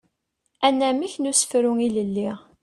[0.67, 2.29] Anamek n usefru ilelli.